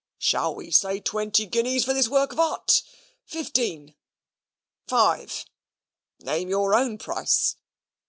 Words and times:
"Shall 0.17 0.55
we 0.55 0.71
say 0.71 0.99
twenty 0.99 1.45
guineas 1.45 1.85
for 1.85 1.93
this 1.93 2.07
work 2.09 2.31
of 2.33 2.39
art? 2.39 2.81
fifteen, 3.23 3.93
five, 4.87 5.45
name 6.19 6.49
your 6.49 6.73
own 6.73 6.97
price. 6.97 7.55